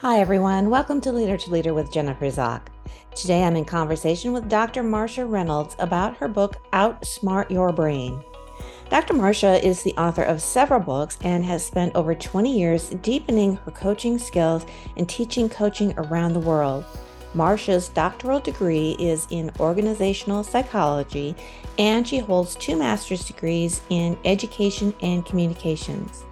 Hi, 0.00 0.20
everyone. 0.20 0.70
Welcome 0.70 1.00
to 1.00 1.10
Leader 1.10 1.36
to 1.36 1.50
Leader 1.50 1.74
with 1.74 1.90
Jennifer 1.90 2.26
Zock. 2.26 2.68
Today 3.16 3.42
I'm 3.42 3.56
in 3.56 3.64
conversation 3.64 4.32
with 4.32 4.48
Dr. 4.48 4.84
Marcia 4.84 5.26
Reynolds 5.26 5.74
about 5.80 6.16
her 6.18 6.28
book, 6.28 6.58
Outsmart 6.72 7.50
Your 7.50 7.72
Brain. 7.72 8.22
Dr. 8.90 9.14
Marcia 9.14 9.60
is 9.66 9.82
the 9.82 9.94
author 9.94 10.22
of 10.22 10.40
several 10.40 10.78
books 10.78 11.18
and 11.22 11.44
has 11.44 11.66
spent 11.66 11.96
over 11.96 12.14
20 12.14 12.56
years 12.56 12.90
deepening 13.02 13.56
her 13.56 13.72
coaching 13.72 14.20
skills 14.20 14.64
and 14.96 15.08
teaching 15.08 15.48
coaching 15.48 15.92
around 15.96 16.32
the 16.32 16.38
world. 16.38 16.84
Marcia's 17.34 17.88
doctoral 17.88 18.38
degree 18.38 18.94
is 19.00 19.26
in 19.30 19.50
organizational 19.58 20.44
psychology, 20.44 21.34
and 21.76 22.06
she 22.06 22.18
holds 22.18 22.54
two 22.54 22.76
master's 22.76 23.24
degrees 23.24 23.80
in 23.90 24.16
education 24.24 24.94
and 25.02 25.26
communications. 25.26 26.22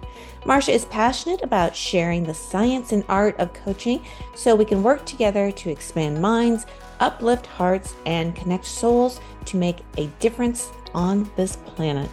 Marcia 0.47 0.71
is 0.71 0.85
passionate 0.85 1.43
about 1.43 1.75
sharing 1.75 2.23
the 2.23 2.33
science 2.33 2.93
and 2.93 3.03
art 3.09 3.37
of 3.37 3.51
coaching 3.51 4.01
so 4.33 4.55
we 4.55 4.63
can 4.63 4.81
work 4.81 5.05
together 5.05 5.51
to 5.51 5.69
expand 5.69 6.21
minds, 6.21 6.65
uplift 7.01 7.45
hearts, 7.45 7.95
and 8.05 8.33
connect 8.33 8.63
souls 8.63 9.19
to 9.43 9.57
make 9.57 9.79
a 9.97 10.07
difference 10.19 10.71
on 10.93 11.29
this 11.35 11.57
planet. 11.57 12.09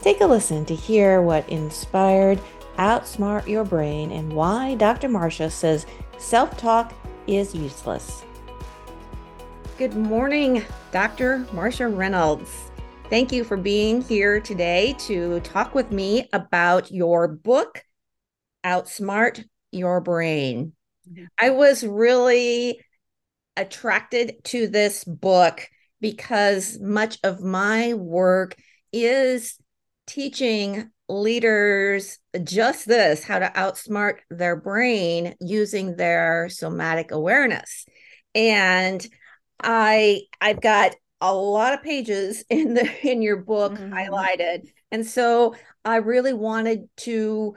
Take 0.00 0.20
a 0.20 0.26
listen 0.26 0.64
to 0.66 0.76
hear 0.76 1.20
what 1.22 1.48
inspired 1.48 2.40
Outsmart 2.78 3.48
Your 3.48 3.64
Brain 3.64 4.12
and 4.12 4.32
why 4.32 4.76
Dr. 4.76 5.08
Marcia 5.08 5.50
says 5.50 5.86
self 6.18 6.56
talk 6.56 6.94
is 7.26 7.52
useless. 7.52 8.22
Good 9.76 9.96
morning, 9.96 10.64
Dr. 10.92 11.48
Marcia 11.52 11.88
Reynolds. 11.88 12.70
Thank 13.08 13.30
you 13.30 13.44
for 13.44 13.56
being 13.56 14.02
here 14.02 14.40
today 14.40 14.96
to 15.06 15.38
talk 15.40 15.76
with 15.76 15.92
me 15.92 16.28
about 16.32 16.90
your 16.90 17.28
book, 17.28 17.84
Outsmart 18.64 19.44
Your 19.70 20.00
Brain. 20.00 20.72
Mm-hmm. 21.08 21.26
I 21.38 21.50
was 21.50 21.84
really 21.84 22.80
attracted 23.56 24.42
to 24.46 24.66
this 24.66 25.04
book 25.04 25.68
because 26.00 26.80
much 26.80 27.18
of 27.22 27.40
my 27.40 27.94
work 27.94 28.56
is 28.92 29.56
teaching 30.08 30.90
leaders 31.08 32.18
just 32.42 32.88
this 32.88 33.22
how 33.22 33.38
to 33.38 33.46
outsmart 33.50 34.16
their 34.30 34.56
brain 34.56 35.36
using 35.40 35.94
their 35.94 36.48
somatic 36.48 37.12
awareness 37.12 37.86
and 38.34 39.06
i 39.62 40.20
i've 40.40 40.60
got 40.60 40.96
a 41.20 41.34
lot 41.34 41.72
of 41.72 41.82
pages 41.82 42.44
in 42.50 42.74
the 42.74 43.08
in 43.08 43.22
your 43.22 43.36
book 43.36 43.72
mm-hmm. 43.72 43.92
highlighted 43.92 44.68
and 44.90 45.06
so 45.06 45.54
i 45.84 45.96
really 45.96 46.34
wanted 46.34 46.88
to 46.96 47.54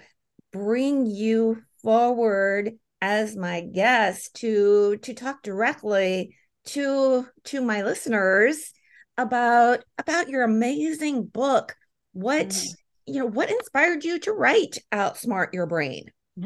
bring 0.51 1.05
you 1.05 1.61
forward 1.81 2.71
as 3.01 3.35
my 3.35 3.61
guest 3.61 4.35
to 4.35 4.97
to 4.97 5.13
talk 5.13 5.41
directly 5.43 6.35
to 6.65 7.25
to 7.43 7.61
my 7.61 7.81
listeners 7.81 8.73
about 9.17 9.83
about 9.97 10.29
your 10.29 10.43
amazing 10.43 11.25
book 11.25 11.75
what 12.13 12.49
mm-hmm. 12.49 13.13
you 13.13 13.19
know 13.19 13.25
what 13.25 13.49
inspired 13.49 14.03
you 14.03 14.19
to 14.19 14.31
write 14.31 14.77
outsmart 14.91 15.53
your 15.53 15.65
brain 15.65 16.05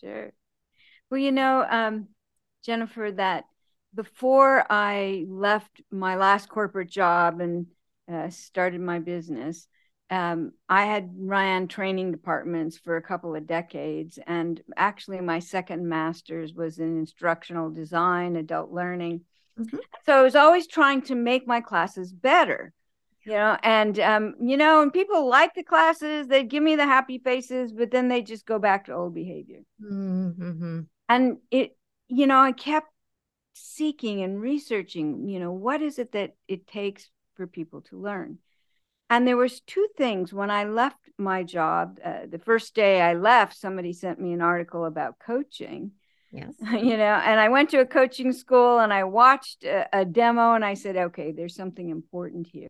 sure 0.00 0.32
well 1.10 1.20
you 1.20 1.32
know 1.32 1.64
um 1.68 2.08
jennifer 2.64 3.10
that 3.12 3.44
before 3.94 4.64
I 4.70 5.24
left 5.28 5.80
my 5.90 6.16
last 6.16 6.48
corporate 6.48 6.90
job 6.90 7.40
and 7.40 7.66
uh, 8.10 8.30
started 8.30 8.80
my 8.80 8.98
business, 8.98 9.68
um, 10.10 10.52
I 10.68 10.84
had 10.84 11.10
ran 11.16 11.68
training 11.68 12.12
departments 12.12 12.78
for 12.78 12.96
a 12.96 13.02
couple 13.02 13.34
of 13.34 13.46
decades. 13.46 14.18
And 14.26 14.60
actually, 14.76 15.20
my 15.20 15.38
second 15.38 15.88
master's 15.88 16.52
was 16.52 16.78
in 16.78 16.98
instructional 16.98 17.70
design, 17.70 18.36
adult 18.36 18.70
learning. 18.70 19.22
Mm-hmm. 19.58 19.78
So 20.04 20.12
I 20.12 20.22
was 20.22 20.36
always 20.36 20.66
trying 20.66 21.02
to 21.02 21.14
make 21.14 21.46
my 21.46 21.60
classes 21.60 22.12
better. 22.12 22.72
You 23.26 23.32
know, 23.32 23.56
and 23.62 23.98
um, 24.00 24.34
you 24.38 24.58
know, 24.58 24.82
and 24.82 24.92
people 24.92 25.26
like 25.26 25.54
the 25.54 25.62
classes, 25.62 26.26
they 26.26 26.44
give 26.44 26.62
me 26.62 26.76
the 26.76 26.84
happy 26.84 27.18
faces, 27.18 27.72
but 27.72 27.90
then 27.90 28.08
they 28.08 28.20
just 28.20 28.44
go 28.44 28.58
back 28.58 28.84
to 28.84 28.92
old 28.92 29.14
behavior. 29.14 29.60
Mm-hmm. 29.82 30.80
And 31.08 31.38
it, 31.50 31.74
you 32.08 32.26
know, 32.26 32.38
I 32.38 32.52
kept 32.52 32.88
seeking 33.54 34.22
and 34.22 34.40
researching 34.40 35.28
you 35.28 35.40
know 35.40 35.52
what 35.52 35.80
is 35.80 35.98
it 35.98 36.12
that 36.12 36.34
it 36.48 36.66
takes 36.66 37.10
for 37.34 37.46
people 37.46 37.80
to 37.82 38.00
learn? 38.00 38.38
And 39.10 39.28
there 39.28 39.36
was 39.36 39.60
two 39.60 39.86
things. 39.96 40.32
When 40.32 40.50
i 40.50 40.64
left 40.64 41.04
my 41.18 41.42
job 41.42 41.98
uh, 42.04 42.26
the 42.28 42.38
first 42.38 42.74
day 42.74 43.00
i 43.00 43.14
left 43.14 43.56
somebody 43.56 43.92
sent 43.92 44.20
me 44.20 44.32
an 44.32 44.40
article 44.40 44.84
about 44.84 45.18
coaching 45.18 45.92
yes. 46.32 46.52
you 46.72 46.96
know 46.96 47.20
and 47.24 47.38
i 47.38 47.48
went 47.48 47.70
to 47.70 47.80
a 47.80 47.86
coaching 47.86 48.32
school 48.32 48.80
and 48.80 48.92
i 48.92 49.04
watched 49.04 49.64
a, 49.64 49.86
a 49.92 50.04
demo 50.04 50.54
and 50.54 50.64
i 50.64 50.74
said 50.74 50.96
okay 50.96 51.32
there's 51.32 51.54
something 51.54 51.88
important 51.88 52.46
here. 52.46 52.68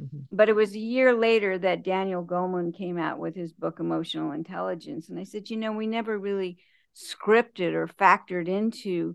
Mm-hmm. 0.00 0.22
but 0.32 0.48
it 0.48 0.56
was 0.56 0.74
a 0.74 0.80
year 0.80 1.14
later 1.14 1.56
that 1.56 1.84
daniel 1.84 2.24
goleman 2.24 2.76
came 2.76 2.98
out 2.98 3.20
with 3.20 3.36
his 3.36 3.52
book 3.52 3.78
emotional 3.78 4.32
intelligence. 4.32 5.08
And 5.08 5.20
i 5.20 5.24
said 5.24 5.50
you 5.50 5.56
know 5.56 5.72
we 5.72 5.86
never 5.86 6.18
really 6.18 6.58
scripted 6.96 7.74
or 7.74 7.86
factored 7.86 8.48
into 8.48 9.14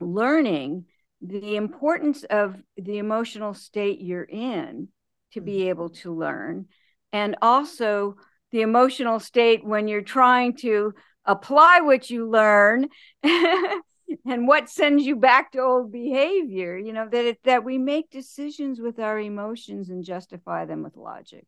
learning 0.00 0.84
the 1.20 1.56
importance 1.56 2.24
of 2.24 2.56
the 2.76 2.98
emotional 2.98 3.54
state 3.54 4.00
you're 4.00 4.22
in 4.22 4.88
to 5.32 5.40
be 5.40 5.58
mm-hmm. 5.58 5.68
able 5.68 5.88
to 5.90 6.14
learn 6.14 6.66
and 7.12 7.36
also 7.42 8.16
the 8.52 8.60
emotional 8.62 9.20
state 9.20 9.64
when 9.64 9.88
you're 9.88 10.00
trying 10.00 10.56
to 10.56 10.94
apply 11.24 11.80
what 11.80 12.08
you 12.08 12.28
learn 12.28 12.88
and 13.22 14.46
what 14.46 14.70
sends 14.70 15.04
you 15.04 15.16
back 15.16 15.52
to 15.52 15.60
old 15.60 15.92
behavior 15.92 16.78
you 16.78 16.92
know 16.92 17.08
that 17.08 17.24
it, 17.24 17.38
that 17.44 17.64
we 17.64 17.76
make 17.76 18.10
decisions 18.10 18.80
with 18.80 18.98
our 18.98 19.18
emotions 19.18 19.90
and 19.90 20.04
justify 20.04 20.64
them 20.64 20.82
with 20.82 20.96
logic 20.96 21.46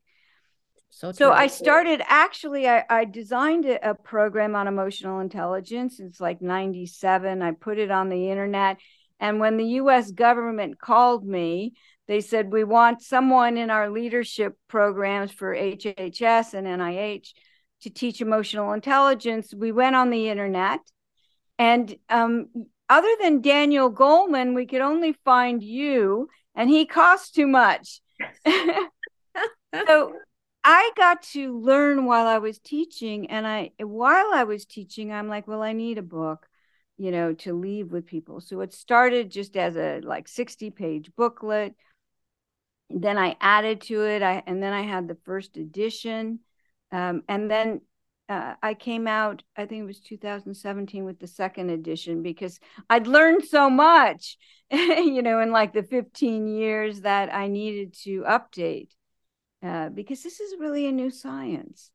so, 0.90 1.12
so 1.12 1.32
I 1.32 1.46
started 1.46 2.02
actually, 2.04 2.68
I, 2.68 2.84
I 2.90 3.04
designed 3.04 3.64
a, 3.64 3.90
a, 3.90 3.94
program 3.94 4.54
on 4.54 4.66
emotional 4.66 5.20
intelligence. 5.20 6.00
It's 6.00 6.20
like 6.20 6.42
97. 6.42 7.42
I 7.42 7.52
put 7.52 7.78
it 7.78 7.90
on 7.90 8.08
the 8.08 8.28
internet. 8.30 8.78
And 9.20 9.38
when 9.38 9.56
the 9.56 9.64
US 9.64 10.10
government 10.10 10.80
called 10.80 11.24
me, 11.24 11.74
they 12.08 12.20
said, 12.20 12.52
We 12.52 12.64
want 12.64 13.02
someone 13.02 13.56
in 13.56 13.70
our 13.70 13.88
leadership 13.88 14.58
programs 14.66 15.30
for 15.30 15.54
HHS 15.54 16.54
and 16.54 16.66
NIH 16.66 17.28
to 17.82 17.90
teach 17.90 18.20
emotional 18.20 18.72
intelligence. 18.72 19.54
We 19.54 19.72
went 19.72 19.96
on 19.96 20.10
the 20.10 20.28
internet. 20.28 20.80
And 21.58 21.94
um, 22.08 22.48
other 22.88 23.14
than 23.22 23.42
Daniel 23.42 23.92
Goleman, 23.92 24.54
we 24.54 24.66
could 24.66 24.80
only 24.80 25.12
find 25.24 25.62
you, 25.62 26.28
and 26.54 26.68
he 26.68 26.84
cost 26.84 27.34
too 27.34 27.46
much. 27.46 28.00
so 28.46 30.14
I 30.62 30.90
got 30.96 31.22
to 31.32 31.58
learn 31.58 32.04
while 32.04 32.26
I 32.26 32.38
was 32.38 32.58
teaching. 32.58 33.30
And 33.30 33.46
I, 33.46 33.72
while 33.78 34.30
I 34.32 34.44
was 34.44 34.64
teaching, 34.64 35.12
I'm 35.12 35.28
like, 35.28 35.48
well, 35.48 35.62
I 35.62 35.72
need 35.72 35.98
a 35.98 36.02
book, 36.02 36.48
you 36.98 37.10
know, 37.10 37.32
to 37.34 37.54
leave 37.54 37.90
with 37.90 38.06
people. 38.06 38.40
So 38.40 38.60
it 38.60 38.74
started 38.74 39.30
just 39.30 39.56
as 39.56 39.76
a 39.76 40.00
like 40.02 40.28
60 40.28 40.70
page 40.70 41.10
booklet. 41.16 41.74
Then 42.90 43.16
I 43.16 43.36
added 43.40 43.82
to 43.82 44.04
it. 44.04 44.22
I, 44.22 44.42
and 44.46 44.62
then 44.62 44.72
I 44.72 44.82
had 44.82 45.08
the 45.08 45.18
first 45.24 45.56
edition. 45.56 46.40
Um, 46.92 47.22
and 47.28 47.50
then 47.50 47.80
uh, 48.28 48.54
I 48.62 48.74
came 48.74 49.06
out, 49.06 49.42
I 49.56 49.66
think 49.66 49.82
it 49.82 49.86
was 49.86 50.00
2017 50.00 51.04
with 51.04 51.18
the 51.18 51.26
second 51.26 51.70
edition 51.70 52.22
because 52.22 52.60
I'd 52.88 53.06
learned 53.06 53.44
so 53.44 53.70
much, 53.70 54.36
you 54.70 55.22
know, 55.22 55.40
in 55.40 55.52
like 55.52 55.72
the 55.72 55.82
15 55.82 56.48
years 56.48 57.00
that 57.00 57.32
I 57.32 57.48
needed 57.48 57.94
to 58.02 58.22
update 58.22 58.90
uh, 59.62 59.88
because 59.90 60.22
this 60.22 60.40
is 60.40 60.58
really 60.58 60.86
a 60.86 60.92
new 60.92 61.10
science. 61.10 61.90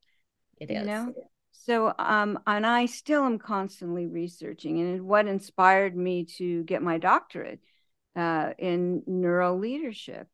It 0.60 0.72
is. 0.72 0.80
You 0.80 0.86
know? 0.86 1.14
So, 1.52 1.94
um, 1.98 2.40
and 2.46 2.66
I 2.66 2.86
still 2.86 3.24
am 3.24 3.40
constantly 3.40 4.06
researching, 4.06 4.80
and 4.80 5.04
what 5.04 5.28
inspired 5.28 5.96
me 5.96 6.26
to 6.38 6.64
get 6.64 6.84
my 6.84 6.98
doctorate 6.98 7.60
uh, 8.16 8.52
in 8.60 9.04
neural 9.08 9.58
leadership 9.58 10.28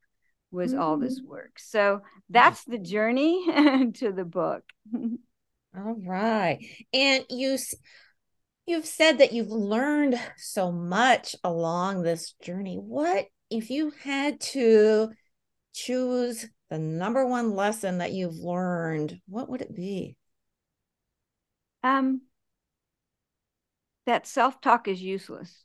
was 0.50 0.72
mm-hmm. 0.72 0.82
all 0.82 0.98
this 0.98 1.20
mm. 1.20 1.26
work. 1.28 1.58
So 1.58 2.02
that's 2.28 2.64
the 2.64 2.78
journey 2.78 3.46
to 3.94 4.12
the 4.12 4.26
book. 4.26 4.62
all 4.94 5.96
right, 6.04 6.58
and 6.92 7.24
you 7.30 7.56
you've 8.66 8.86
said 8.86 9.18
that 9.18 9.32
you've 9.32 9.50
learned 9.50 10.20
so 10.36 10.70
much 10.70 11.34
along 11.42 12.02
this 12.02 12.34
journey. 12.42 12.76
What 12.76 13.26
if 13.48 13.70
you 13.70 13.92
had 14.02 14.40
to 14.40 15.10
choose 15.72 16.46
the 16.70 16.78
number 16.78 17.26
one 17.26 17.54
lesson 17.54 17.98
that 17.98 18.12
you've 18.12 18.36
learned, 18.36 19.20
what 19.28 19.48
would 19.48 19.60
it 19.60 19.74
be? 19.74 20.16
Um, 21.82 22.22
that 24.06 24.26
self-talk 24.26 24.88
is 24.88 25.02
useless. 25.02 25.64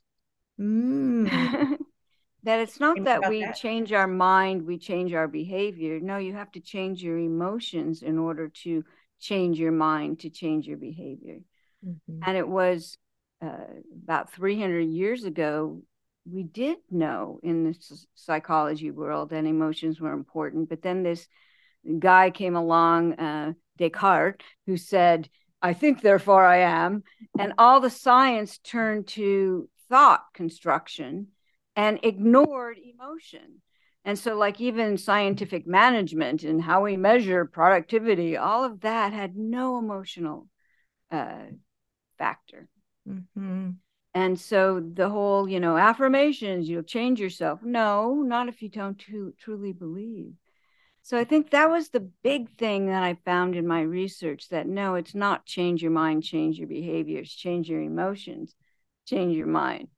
Mm. 0.60 1.28
that 2.42 2.60
it's 2.60 2.80
not 2.80 3.04
that 3.04 3.28
we 3.28 3.44
that. 3.44 3.56
change 3.56 3.92
our 3.92 4.06
mind, 4.06 4.66
we 4.66 4.78
change 4.78 5.12
our 5.12 5.28
behavior. 5.28 6.00
No, 6.00 6.18
you 6.18 6.34
have 6.34 6.50
to 6.52 6.60
change 6.60 7.02
your 7.02 7.18
emotions 7.18 8.02
in 8.02 8.18
order 8.18 8.48
to 8.64 8.84
change 9.20 9.58
your 9.58 9.72
mind, 9.72 10.20
to 10.20 10.30
change 10.30 10.66
your 10.66 10.78
behavior. 10.78 11.40
Mm-hmm. 11.86 12.20
And 12.26 12.36
it 12.36 12.48
was 12.48 12.98
uh, 13.42 13.64
about 14.04 14.32
300 14.32 14.80
years 14.80 15.24
ago, 15.24 15.82
we 16.30 16.42
did 16.42 16.78
know 16.90 17.40
in 17.42 17.64
the 17.64 17.76
psychology 18.14 18.90
world 18.90 19.30
that 19.30 19.44
emotions 19.44 20.00
were 20.00 20.12
important. 20.12 20.68
But 20.68 20.82
then 20.82 21.02
this 21.02 21.26
guy 21.98 22.30
came 22.30 22.56
along, 22.56 23.14
uh, 23.14 23.52
Descartes, 23.78 24.44
who 24.66 24.76
said, 24.76 25.28
I 25.62 25.72
think, 25.72 26.00
therefore 26.00 26.44
I 26.44 26.58
am. 26.58 27.02
And 27.38 27.54
all 27.58 27.80
the 27.80 27.90
science 27.90 28.58
turned 28.58 29.08
to 29.08 29.68
thought 29.88 30.24
construction 30.34 31.28
and 31.74 32.00
ignored 32.02 32.78
emotion. 32.78 33.62
And 34.04 34.18
so, 34.18 34.36
like, 34.36 34.60
even 34.60 34.96
scientific 34.96 35.66
management 35.66 36.42
and 36.42 36.62
how 36.62 36.84
we 36.84 36.96
measure 36.96 37.44
productivity, 37.44 38.36
all 38.36 38.64
of 38.64 38.80
that 38.80 39.12
had 39.12 39.36
no 39.36 39.78
emotional 39.78 40.48
uh, 41.10 41.46
factor. 42.18 42.68
Mm-hmm. 43.08 43.70
And 44.14 44.40
so, 44.40 44.80
the 44.80 45.08
whole, 45.08 45.48
you 45.48 45.60
know, 45.60 45.76
affirmations, 45.76 46.68
you'll 46.68 46.82
change 46.82 47.20
yourself. 47.20 47.62
No, 47.62 48.14
not 48.22 48.48
if 48.48 48.62
you 48.62 48.68
don't 48.68 48.98
truly 49.38 49.72
believe. 49.72 50.32
So, 51.02 51.18
I 51.18 51.24
think 51.24 51.50
that 51.50 51.70
was 51.70 51.90
the 51.90 52.08
big 52.22 52.50
thing 52.56 52.86
that 52.86 53.02
I 53.02 53.18
found 53.24 53.54
in 53.54 53.66
my 53.66 53.82
research 53.82 54.48
that 54.48 54.66
no, 54.66 54.94
it's 54.94 55.14
not 55.14 55.46
change 55.46 55.82
your 55.82 55.92
mind, 55.92 56.24
change 56.24 56.58
your 56.58 56.68
behaviors, 56.68 57.32
change 57.32 57.68
your 57.68 57.80
emotions, 57.80 58.54
change 59.06 59.36
your 59.36 59.46
mind, 59.46 59.88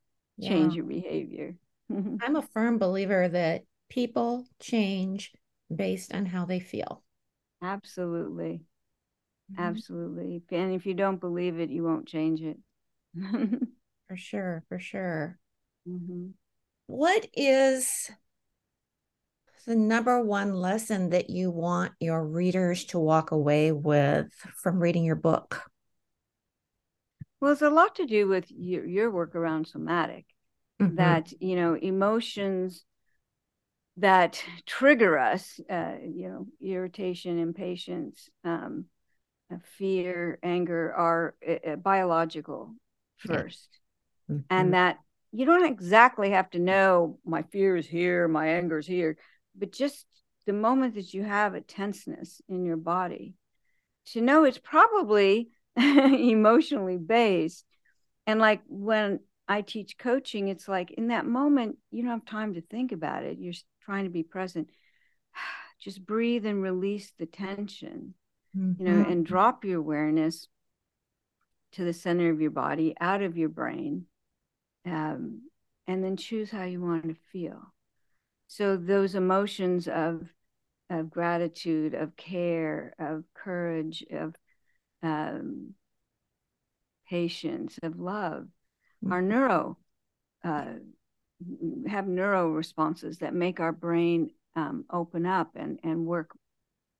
change 0.41 0.73
yeah. 0.73 0.77
your 0.77 0.85
behavior. 0.85 1.55
I'm 1.89 2.35
a 2.35 2.41
firm 2.41 2.77
believer 2.77 3.27
that 3.27 3.63
people 3.89 4.45
change 4.59 5.31
based 5.73 6.13
on 6.13 6.25
how 6.25 6.45
they 6.45 6.59
feel. 6.59 7.03
Absolutely. 7.61 8.61
Mm-hmm. 9.51 9.61
Absolutely. 9.61 10.41
And 10.51 10.73
if 10.73 10.85
you 10.85 10.93
don't 10.93 11.19
believe 11.19 11.59
it, 11.59 11.69
you 11.69 11.83
won't 11.83 12.07
change 12.07 12.41
it. 12.41 12.57
for 14.11 14.17
sure. 14.17 14.63
For 14.67 14.77
sure. 14.77 15.39
Mm-hmm. 15.87 16.31
What 16.87 17.27
is 17.33 18.11
the 19.65 19.75
number 19.75 20.21
one 20.21 20.53
lesson 20.53 21.11
that 21.11 21.29
you 21.29 21.49
want 21.49 21.93
your 22.01 22.21
readers 22.27 22.83
to 22.85 22.99
walk 22.99 23.31
away 23.31 23.71
with 23.71 24.27
from 24.57 24.79
reading 24.79 25.05
your 25.05 25.15
book? 25.15 25.61
Well, 27.39 27.53
it's 27.53 27.61
a 27.61 27.69
lot 27.69 27.95
to 27.95 28.05
do 28.05 28.27
with 28.27 28.47
your, 28.49 28.85
your 28.85 29.09
work 29.09 29.33
around 29.33 29.67
somatic. 29.67 30.25
Mm-hmm. 30.81 30.97
That, 30.97 31.31
you 31.39 31.55
know, 31.55 31.75
emotions 31.75 32.83
that 33.95 34.43
trigger 34.65 35.17
us, 35.17 35.57
uh, 35.69 35.93
you 36.03 36.27
know, 36.27 36.47
irritation, 36.59 37.39
impatience, 37.39 38.27
um, 38.43 38.87
uh, 39.49 39.57
fear, 39.77 40.37
anger 40.43 40.93
are 40.93 41.35
uh, 41.47 41.71
uh, 41.71 41.75
biological 41.77 42.75
first. 43.27 43.69
Mm-hmm. 44.31 44.41
And 44.49 44.73
that 44.73 44.97
you 45.31 45.45
don't 45.45 45.65
exactly 45.65 46.31
have 46.31 46.49
to 46.51 46.59
know 46.59 47.19
my 47.25 47.43
fear 47.43 47.75
is 47.75 47.87
here, 47.87 48.27
my 48.27 48.47
anger 48.47 48.79
is 48.79 48.87
here, 48.87 49.17
but 49.57 49.71
just 49.71 50.05
the 50.45 50.53
moment 50.53 50.95
that 50.95 51.13
you 51.13 51.23
have 51.23 51.53
a 51.53 51.61
tenseness 51.61 52.41
in 52.49 52.65
your 52.65 52.77
body, 52.77 53.35
to 54.07 54.21
know 54.21 54.43
it's 54.43 54.57
probably 54.57 55.49
emotionally 55.77 56.97
based. 56.97 57.65
And 58.27 58.39
like 58.39 58.61
when 58.67 59.19
I 59.47 59.61
teach 59.61 59.97
coaching, 59.97 60.47
it's 60.47 60.67
like 60.67 60.91
in 60.91 61.07
that 61.07 61.25
moment, 61.25 61.77
you 61.91 62.03
don't 62.03 62.11
have 62.11 62.25
time 62.25 62.55
to 62.55 62.61
think 62.61 62.91
about 62.91 63.23
it. 63.23 63.37
You're 63.39 63.53
trying 63.83 64.05
to 64.05 64.09
be 64.09 64.23
present. 64.23 64.69
Just 65.79 66.05
breathe 66.05 66.45
and 66.45 66.61
release 66.61 67.11
the 67.17 67.25
tension, 67.25 68.13
mm-hmm. 68.55 68.81
you 68.81 68.89
know, 68.89 69.01
mm-hmm. 69.01 69.11
and 69.11 69.25
drop 69.25 69.65
your 69.65 69.79
awareness 69.79 70.47
to 71.73 71.83
the 71.83 71.93
center 71.93 72.29
of 72.29 72.41
your 72.41 72.51
body, 72.51 72.93
out 72.99 73.21
of 73.21 73.37
your 73.37 73.49
brain, 73.49 74.05
um, 74.85 75.41
and 75.87 76.03
then 76.03 76.17
choose 76.17 76.51
how 76.51 76.63
you 76.63 76.81
want 76.81 77.03
to 77.03 77.15
feel. 77.31 77.73
So 78.47 78.77
those 78.77 79.15
emotions 79.15 79.87
of 79.87 80.27
of 80.89 81.09
gratitude, 81.09 81.93
of 81.93 82.17
care, 82.17 82.93
of 82.99 83.23
courage, 83.33 84.03
of 84.11 84.35
um, 85.01 85.73
patience, 87.07 87.79
of 87.81 87.97
love, 87.97 88.43
mm-hmm. 89.03 89.13
are 89.13 89.21
neuro 89.21 89.77
uh, 90.43 90.73
have 91.87 92.07
neuro 92.07 92.49
responses 92.49 93.19
that 93.19 93.33
make 93.33 93.59
our 93.59 93.71
brain 93.71 94.31
um, 94.55 94.85
open 94.91 95.25
up 95.25 95.51
and 95.55 95.79
and 95.83 96.05
work 96.05 96.31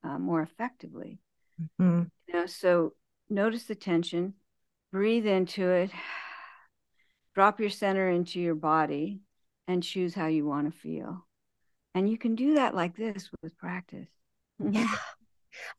uh, 0.04 0.18
more 0.18 0.42
effectively. 0.42 1.20
Mm-hmm. 1.80 2.04
You 2.28 2.34
know, 2.34 2.46
so 2.46 2.94
notice 3.30 3.64
the 3.64 3.76
tension, 3.76 4.34
breathe 4.92 5.28
into 5.28 5.70
it, 5.70 5.92
drop 7.36 7.60
your 7.60 7.70
center 7.70 8.10
into 8.10 8.40
your 8.40 8.56
body, 8.56 9.22
and 9.68 9.84
choose 9.84 10.14
how 10.14 10.28
you 10.28 10.46
want 10.46 10.72
to 10.72 10.78
feel. 10.78 11.26
And 11.94 12.10
you 12.10 12.18
can 12.18 12.36
do 12.36 12.56
that 12.56 12.76
like 12.76 12.96
this 12.96 13.30
with 13.42 13.58
practice. 13.58 14.10
Yeah. 14.72 14.96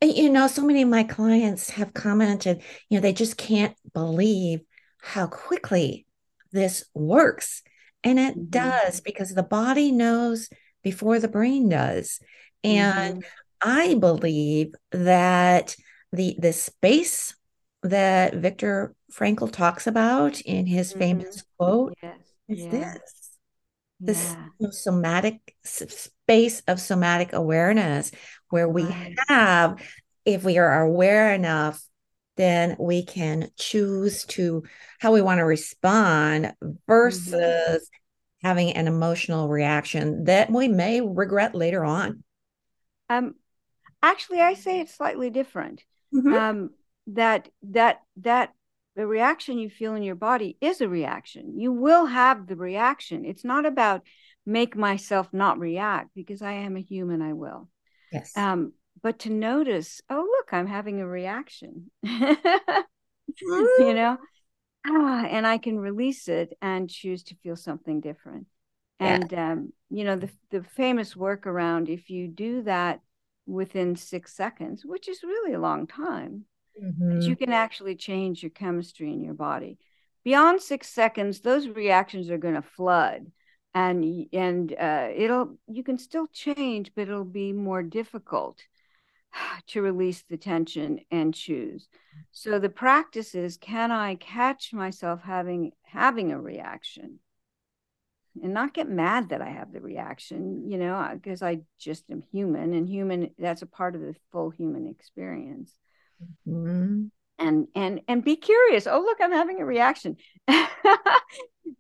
You 0.03 0.29
know, 0.29 0.49
so 0.49 0.67
many 0.67 0.83
of 0.83 0.89
my 0.89 1.03
clients 1.03 1.71
have 1.71 1.95
commented, 1.95 2.63
you 2.91 2.99
know, 2.99 3.01
they 3.01 3.15
just 3.15 3.39
can't 3.39 3.75
believe 3.95 4.61
how 5.01 5.27
quickly 5.27 6.07
this 6.51 6.85
works. 6.95 7.63
And 8.05 8.19
it 8.19 8.35
mm-hmm. 8.35 8.51
does 8.51 9.01
because 9.01 9.33
the 9.33 9.43
body 9.43 9.91
knows 9.91 10.51
before 10.83 11.21
the 11.21 11.29
brain 11.29 11.69
does. 11.69 12.21
And 12.63 13.23
mm-hmm. 13.23 13.71
I 13.71 13.95
believe 13.95 14.75
that 14.91 15.77
the 16.13 16.37
the 16.39 16.53
space 16.53 17.35
that 17.83 18.35
Viktor 18.35 18.95
Frankl 19.13 19.51
talks 19.51 19.87
about 19.87 20.41
in 20.41 20.67
his 20.67 20.91
mm-hmm. 20.91 20.99
famous 20.99 21.45
quote 21.59 21.95
yes. 22.03 22.19
is 22.49 22.69
this 22.69 23.39
this 24.01 24.37
yeah. 24.59 24.69
somatic 24.71 25.55
space 25.65 26.61
of 26.67 26.81
somatic 26.81 27.33
awareness 27.33 28.11
where 28.51 28.69
we 28.69 28.83
right. 28.85 29.17
have 29.29 29.81
if 30.25 30.43
we 30.43 30.59
are 30.59 30.83
aware 30.83 31.33
enough 31.33 31.81
then 32.37 32.77
we 32.79 33.05
can 33.05 33.51
choose 33.57 34.25
to 34.25 34.63
how 34.99 35.13
we 35.13 35.21
want 35.21 35.39
to 35.39 35.45
respond 35.45 36.47
mm-hmm. 36.63 36.73
versus 36.87 37.33
mm-hmm. 37.33 38.47
having 38.47 38.73
an 38.73 38.87
emotional 38.87 39.49
reaction 39.49 40.25
that 40.25 40.51
we 40.51 40.69
may 40.69 41.01
regret 41.01 41.55
later 41.55 41.85
on. 41.85 42.25
Um, 43.09 43.35
actually, 44.03 44.41
I 44.41 44.55
say 44.55 44.81
it's 44.81 44.95
slightly 44.95 45.31
different. 45.31 45.85
Mm-hmm. 46.15 46.35
Um, 46.35 46.71
that 47.09 47.49
that 47.63 48.03
that 48.19 48.53
the 48.95 49.07
reaction 49.07 49.59
you 49.59 49.71
feel 49.71 49.95
in 49.95 50.03
your 50.03 50.15
body 50.15 50.57
is 50.61 50.81
a 50.81 50.89
reaction. 50.89 51.59
You 51.59 51.73
will 51.73 52.07
have 52.07 52.47
the 52.47 52.57
reaction. 52.57 53.25
It's 53.25 53.45
not 53.45 53.65
about 53.65 54.03
make 54.45 54.77
myself 54.77 55.29
not 55.33 55.59
react 55.59 56.11
because 56.15 56.43
I 56.43 56.53
am 56.53 56.77
a 56.77 56.81
human. 56.81 57.23
I 57.23 57.33
will. 57.33 57.69
Yes. 58.13 58.37
Um, 58.37 58.73
but 59.03 59.21
to 59.21 59.31
notice, 59.31 60.01
oh, 60.11 60.21
look, 60.21 60.53
I'm 60.53 60.67
having 60.67 61.01
a 61.01 61.07
reaction, 61.07 61.91
you 62.03 62.37
know, 63.41 64.17
ah, 64.87 65.25
and 65.25 65.47
I 65.47 65.59
can 65.59 65.79
release 65.79 66.29
it 66.29 66.57
and 66.63 66.89
choose 66.89 67.25
to 67.25 67.37
feel 67.37 67.57
something 67.57 68.01
different. 68.01 68.47
And, 69.01 69.33
yeah. 69.33 69.53
um, 69.53 69.73
you 69.91 70.05
know, 70.05 70.17
the, 70.17 70.31
the 70.51 70.63
famous 70.63 71.17
work 71.17 71.47
around 71.47 71.89
if 71.89 72.11
you 72.11 72.29
do 72.29 72.63
that 72.63 73.01
within 73.47 73.97
six 73.97 74.37
seconds, 74.37 74.83
which 74.85 75.09
is 75.09 75.25
really 75.25 75.55
a 75.55 75.61
long 75.61 75.89
time, 75.89 76.45
mm-hmm. 76.81 77.21
you 77.21 77.37
can 77.37 77.53
actually 77.53 77.97
change 77.97 78.43
your 78.43 78.51
chemistry 78.51 79.13
in 79.13 79.23
your 79.23 79.35
body. 79.35 79.79
Beyond 80.25 80.63
six 80.63 80.89
seconds, 80.89 81.41
those 81.41 81.69
reactions 81.69 82.31
are 82.31 82.39
going 82.39 82.55
to 82.55 82.63
flood 82.63 83.33
and 83.75 84.27
and 84.33 84.75
uh, 84.79 85.09
it'll 85.15 85.57
you 85.67 85.83
can 85.83 85.99
still 85.99 86.27
change 86.27 86.93
but 86.95 87.03
it'll 87.03 87.25
be 87.25 87.53
more 87.53 87.83
difficult 87.83 88.63
to 89.67 89.83
release 89.83 90.23
the 90.29 90.37
tension 90.37 91.01
and 91.11 91.35
choose. 91.35 91.89
So 92.31 92.59
the 92.59 92.69
practice 92.69 93.35
is 93.35 93.57
can 93.57 93.91
I 93.91 94.17
catch 94.17 94.73
myself 94.73 95.23
having 95.23 95.73
having 95.85 96.33
a 96.33 96.41
reaction 96.41 97.19
and 98.43 98.55
not 98.55 98.73
get 98.73 98.89
mad 98.89 99.29
that 99.29 99.43
I 99.43 99.51
have 99.51 99.73
the 99.73 99.81
reaction, 99.81 100.71
you 100.71 100.79
know, 100.79 101.11
because 101.13 101.43
I 101.43 101.61
just 101.79 102.05
am 102.11 102.23
human 102.33 102.73
and 102.73 102.89
human 102.89 103.31
that's 103.39 103.63
a 103.63 103.67
part 103.67 103.95
of 103.95 104.01
the 104.01 104.15
full 104.31 104.51
human 104.51 104.87
experience. 104.87 105.73
Mm-hmm. 106.47 107.05
And 107.39 107.69
and 107.75 108.01
and 108.07 108.25
be 108.25 108.37
curious. 108.37 108.87
Oh, 108.87 109.01
look, 109.01 109.19
I'm 109.21 109.33
having 109.33 109.61
a 109.61 109.65
reaction. 109.65 110.17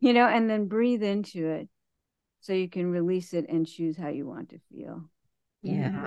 you 0.01 0.13
know, 0.13 0.27
and 0.27 0.51
then 0.51 0.67
breathe 0.67 1.03
into 1.03 1.49
it 1.49 1.69
so 2.41 2.53
you 2.53 2.69
can 2.69 2.91
release 2.91 3.33
it 3.33 3.47
and 3.49 3.67
choose 3.67 3.97
how 3.97 4.09
you 4.09 4.27
want 4.27 4.51
to 4.51 4.61
feel. 4.71 5.09
Yeah. 5.63 5.89
Mm-hmm. 5.89 6.07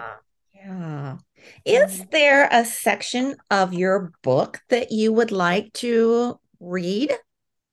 Yeah. 0.54 1.18
Is 1.64 2.00
mm-hmm. 2.00 2.10
there 2.12 2.50
a 2.52 2.66
section 2.66 3.36
of 3.52 3.74
your 3.74 4.12
book 4.22 4.60
that 4.70 4.92
you 4.92 5.14
would 5.14 5.32
like 5.32 5.72
to 5.74 6.40
read 6.60 7.14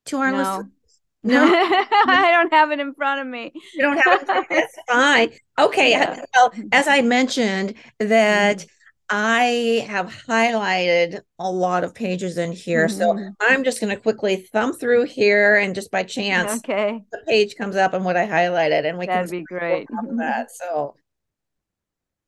to 0.06 0.18
our 0.18 0.32
no. 0.32 0.38
listeners? 0.38 0.66
No, 1.24 1.40
I 1.40 2.32
don't 2.32 2.52
have 2.52 2.72
it 2.72 2.80
in 2.80 2.94
front 2.94 3.20
of 3.20 3.28
me. 3.28 3.52
You 3.74 3.82
don't 3.82 3.96
have 3.96 4.22
it. 4.28 4.46
That's 4.50 4.76
fine. 4.88 5.30
Okay. 5.58 5.90
Yeah. 5.90 6.24
Well, 6.34 6.52
as 6.72 6.88
I 6.88 7.02
mentioned, 7.02 7.74
that 8.00 8.58
mm-hmm. 8.58 8.66
I 9.14 9.86
have 9.90 10.06
highlighted 10.06 11.20
a 11.38 11.50
lot 11.50 11.84
of 11.84 11.94
pages 11.94 12.38
in 12.38 12.50
here. 12.50 12.86
Mm-hmm. 12.86 12.98
So 12.98 13.34
I'm 13.42 13.62
just 13.62 13.78
going 13.78 13.94
to 13.94 14.00
quickly 14.00 14.36
thumb 14.36 14.72
through 14.72 15.04
here 15.04 15.56
and 15.56 15.74
just 15.74 15.90
by 15.90 16.02
chance, 16.02 16.56
okay, 16.60 16.98
the 17.12 17.18
page 17.28 17.54
comes 17.56 17.76
up 17.76 17.92
and 17.92 18.06
what 18.06 18.16
I 18.16 18.26
highlighted, 18.26 18.86
and 18.86 18.96
we 18.96 19.04
That'd 19.04 19.28
can 19.28 19.40
be 19.40 19.44
great. 19.44 19.86
that. 20.16 20.50
So, 20.50 20.96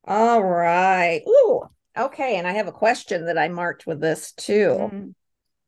all 0.06 0.42
right. 0.42 1.22
Ooh, 1.26 1.62
okay. 1.96 2.36
And 2.36 2.46
I 2.46 2.52
have 2.52 2.68
a 2.68 2.72
question 2.72 3.24
that 3.24 3.38
I 3.38 3.48
marked 3.48 3.86
with 3.86 4.02
this 4.02 4.32
too. 4.32 4.76
Mm-hmm. 4.78 5.08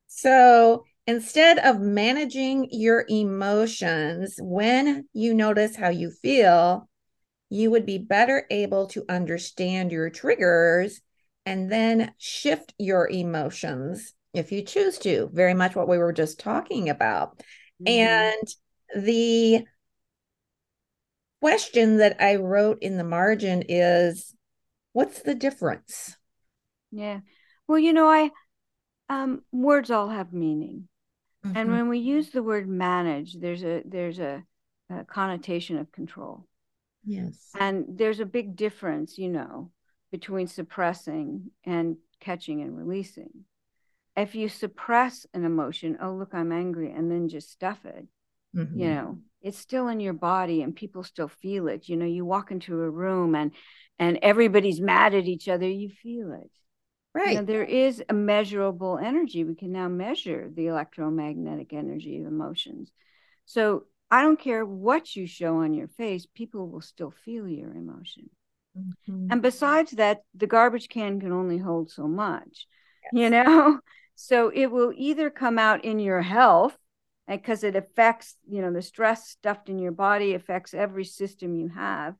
So 0.05 0.83
instead 1.07 1.57
of 1.57 1.79
managing 1.81 2.67
your 2.69 3.05
emotions 3.09 4.35
when 4.39 5.07
you 5.13 5.33
notice 5.33 5.75
how 5.75 5.89
you 5.89 6.11
feel, 6.11 6.87
you 7.49 7.71
would 7.71 7.87
be 7.87 7.97
better 7.97 8.45
able 8.51 8.85
to 8.87 9.03
understand 9.09 9.91
your 9.91 10.11
triggers 10.11 11.01
and 11.47 11.71
then 11.71 12.11
shift 12.17 12.73
your 12.77 13.07
emotions 13.07 14.13
if 14.33 14.51
you 14.51 14.61
choose 14.61 14.97
to. 14.99 15.29
Very 15.31 15.53
much 15.53 15.77
what 15.77 15.87
we 15.87 15.97
were 15.97 16.11
just 16.11 16.41
talking 16.41 16.89
about. 16.89 17.39
Mm-hmm. 17.81 17.87
And 17.87 18.47
the 19.05 19.65
question 21.39 21.97
that 21.97 22.21
I 22.21 22.35
wrote 22.35 22.79
in 22.81 22.97
the 22.97 23.05
margin 23.05 23.63
is 23.69 24.35
what's 24.91 25.21
the 25.21 25.35
difference? 25.35 26.17
Yeah. 26.91 27.21
Well, 27.65 27.79
you 27.79 27.93
know, 27.93 28.09
I 28.09 28.31
um 29.07 29.41
words 29.53 29.89
all 29.89 30.09
have 30.09 30.33
meaning. 30.33 30.89
Mm-hmm. 31.45 31.57
And 31.57 31.71
when 31.71 31.87
we 31.87 31.99
use 31.99 32.31
the 32.31 32.43
word 32.43 32.67
manage, 32.67 33.39
there's 33.39 33.63
a 33.63 33.83
there's 33.85 34.19
a, 34.19 34.43
a 34.89 35.05
connotation 35.05 35.77
of 35.77 35.93
control. 35.93 36.45
Yes. 37.05 37.51
And 37.57 37.85
there's 37.87 38.19
a 38.19 38.25
big 38.25 38.57
difference, 38.57 39.17
you 39.17 39.29
know, 39.29 39.71
between 40.11 40.47
suppressing 40.47 41.51
and 41.65 41.97
catching 42.19 42.61
and 42.61 42.77
releasing. 42.77 43.45
If 44.15 44.33
you 44.33 44.49
suppress 44.49 45.25
an 45.33 45.45
emotion, 45.45 45.97
oh, 46.01 46.13
look, 46.13 46.33
I'm 46.33 46.51
angry, 46.51 46.91
and 46.91 47.11
then 47.11 47.29
just 47.29 47.51
stuff 47.51 47.85
it, 47.85 48.07
mm-hmm. 48.55 48.79
you 48.79 48.89
know, 48.89 49.19
it's 49.41 49.57
still 49.57 49.87
in 49.87 49.99
your 49.99 50.13
body 50.13 50.61
and 50.61 50.75
people 50.75 51.03
still 51.03 51.27
feel 51.27 51.67
it. 51.67 51.87
You 51.87 51.95
know, 51.97 52.05
you 52.05 52.25
walk 52.25 52.51
into 52.51 52.81
a 52.81 52.89
room 52.89 53.35
and 53.35 53.51
and 53.99 54.19
everybody's 54.21 54.79
mad 54.79 55.15
at 55.15 55.25
each 55.25 55.47
other, 55.47 55.67
you 55.67 55.89
feel 55.89 56.33
it. 56.33 56.51
Right. 57.13 57.29
You 57.29 57.35
know, 57.35 57.45
there 57.45 57.63
is 57.63 58.03
a 58.09 58.13
measurable 58.13 58.99
energy. 58.99 59.43
We 59.43 59.55
can 59.55 59.71
now 59.71 59.87
measure 59.87 60.51
the 60.53 60.67
electromagnetic 60.67 61.73
energy 61.73 62.19
of 62.19 62.27
emotions. 62.27 62.91
So 63.45 63.85
I 64.11 64.21
don't 64.21 64.39
care 64.39 64.63
what 64.63 65.15
you 65.15 65.25
show 65.25 65.57
on 65.57 65.73
your 65.73 65.87
face, 65.87 66.27
people 66.27 66.69
will 66.69 66.81
still 66.81 67.11
feel 67.25 67.47
your 67.47 67.73
emotion. 67.73 68.29
Mm-hmm. 68.77 69.27
And 69.31 69.41
besides 69.41 69.91
that, 69.91 70.21
the 70.35 70.47
garbage 70.47 70.89
can 70.89 71.19
can 71.19 71.31
only 71.31 71.57
hold 71.57 71.89
so 71.89 72.07
much, 72.07 72.67
yes. 73.11 73.21
you 73.21 73.29
know? 73.29 73.79
So 74.19 74.49
it 74.49 74.71
will 74.71 74.91
either 74.95 75.29
come 75.29 75.59
out 75.59 75.85
in 75.85 75.99
your 75.99 76.23
health 76.23 76.75
because 77.27 77.63
it 77.63 77.75
affects, 77.75 78.35
you 78.49 78.63
know, 78.63 78.73
the 78.73 78.81
stress 78.81 79.29
stuffed 79.29 79.69
in 79.69 79.77
your 79.77 79.91
body 79.91 80.33
affects 80.33 80.73
every 80.73 81.05
system 81.05 81.53
you 81.53 81.67
have. 81.69 82.15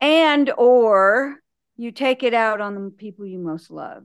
And 0.00 0.50
or 0.58 1.36
you 1.76 1.92
take 1.92 2.24
it 2.24 2.34
out 2.34 2.60
on 2.60 2.74
the 2.74 2.90
people 2.90 3.26
you 3.26 3.38
most 3.38 3.70
love 3.70 4.02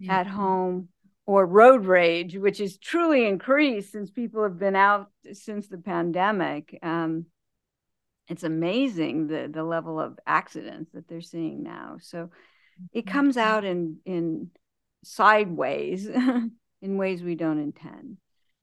mm-hmm. 0.00 0.10
at 0.10 0.26
home 0.26 0.88
or 1.26 1.44
road 1.46 1.84
rage, 1.84 2.36
which 2.36 2.58
is 2.58 2.78
truly 2.78 3.26
increased 3.26 3.92
since 3.92 4.10
people 4.10 4.42
have 4.44 4.58
been 4.58 4.76
out 4.76 5.08
since 5.32 5.68
the 5.68 5.78
pandemic. 5.78 6.78
Um, 6.82 7.26
it's 8.28 8.42
amazing 8.44 9.26
the 9.26 9.48
the 9.52 9.64
level 9.64 10.00
of 10.00 10.18
accidents 10.26 10.90
that 10.92 11.08
they're 11.08 11.20
seeing 11.20 11.62
now. 11.62 11.96
So 12.00 12.30
it 12.92 13.04
mm-hmm. 13.04 13.12
comes 13.12 13.36
out 13.36 13.64
in 13.64 13.98
in 14.04 14.50
sideways 15.04 16.06
in 16.82 16.96
ways 16.96 17.22
we 17.22 17.34
don't 17.34 17.58
intend. 17.58 18.18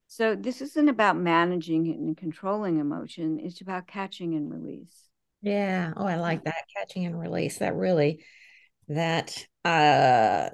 So 0.06 0.34
this 0.34 0.60
isn't 0.60 0.88
about 0.88 1.16
managing 1.16 1.86
and 1.88 2.16
controlling 2.16 2.78
emotion. 2.78 3.38
It's 3.40 3.60
about 3.60 3.86
catching 3.86 4.34
and 4.34 4.50
release. 4.50 5.08
Yeah. 5.40 5.92
Oh, 5.96 6.04
I 6.04 6.16
like 6.16 6.44
that 6.44 6.64
catching 6.76 7.06
and 7.06 7.18
release. 7.18 7.58
That 7.58 7.74
really 7.74 8.24
that 8.88 9.46
uh 9.64 10.50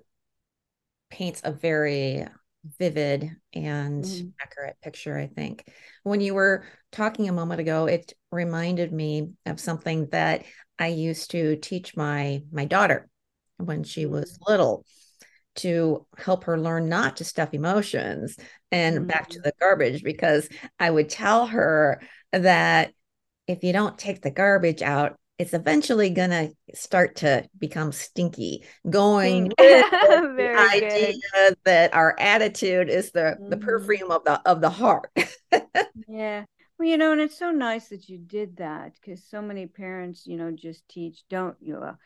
paints 1.10 1.40
a 1.44 1.52
very 1.52 2.26
vivid 2.78 3.30
and 3.52 4.04
mm. 4.04 4.32
accurate 4.40 4.76
picture 4.82 5.16
i 5.16 5.26
think 5.26 5.68
when 6.02 6.20
you 6.20 6.34
were 6.34 6.64
talking 6.92 7.28
a 7.28 7.32
moment 7.32 7.60
ago 7.60 7.86
it 7.86 8.12
reminded 8.30 8.92
me 8.92 9.30
of 9.44 9.60
something 9.60 10.06
that 10.10 10.44
i 10.78 10.88
used 10.88 11.30
to 11.30 11.56
teach 11.56 11.96
my 11.96 12.42
my 12.52 12.64
daughter 12.64 13.08
when 13.56 13.82
she 13.82 14.06
was 14.06 14.38
little 14.46 14.84
to 15.54 16.06
help 16.18 16.44
her 16.44 16.58
learn 16.58 16.88
not 16.88 17.16
to 17.16 17.24
stuff 17.24 17.54
emotions 17.54 18.36
and 18.70 18.98
mm. 18.98 19.06
back 19.06 19.28
to 19.28 19.38
mm. 19.38 19.42
the 19.42 19.52
garbage 19.60 20.02
because 20.02 20.48
i 20.78 20.90
would 20.90 21.08
tell 21.08 21.46
her 21.46 22.00
that 22.32 22.92
if 23.46 23.62
you 23.62 23.72
don't 23.72 23.98
take 23.98 24.22
the 24.22 24.30
garbage 24.30 24.82
out 24.82 25.18
it's 25.38 25.54
eventually 25.54 26.10
going 26.10 26.30
to 26.30 26.50
start 26.74 27.16
to 27.16 27.46
become 27.58 27.92
stinky 27.92 28.64
going 28.88 29.44
with 29.58 29.58
the 29.58 30.68
idea 30.72 31.12
good. 31.34 31.56
that 31.64 31.94
our 31.94 32.14
attitude 32.18 32.88
is 32.88 33.12
the 33.12 33.36
mm-hmm. 33.38 33.50
the 33.50 33.56
perfume 33.56 34.10
of 34.10 34.24
the 34.24 34.40
of 34.48 34.60
the 34.60 34.70
heart 34.70 35.10
yeah 36.08 36.44
well 36.78 36.88
you 36.88 36.96
know 36.96 37.12
and 37.12 37.20
it's 37.20 37.38
so 37.38 37.50
nice 37.50 37.88
that 37.88 38.08
you 38.08 38.18
did 38.18 38.56
that 38.56 38.92
because 39.00 39.24
so 39.28 39.42
many 39.42 39.66
parents 39.66 40.26
you 40.26 40.36
know 40.36 40.50
just 40.50 40.88
teach 40.88 41.24
don't 41.28 41.56
you 41.60 41.74
know, 41.74 41.96